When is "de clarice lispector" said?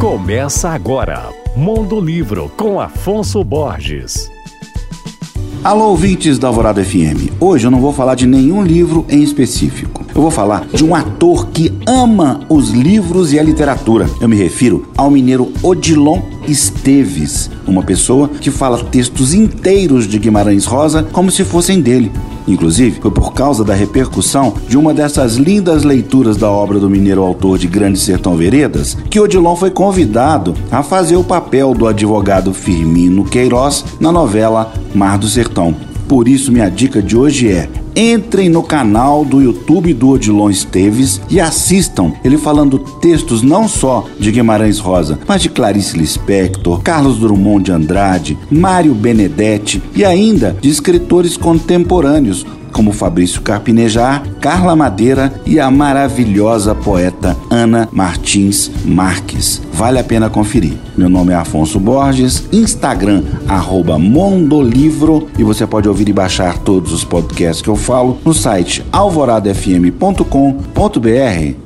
45.42-46.80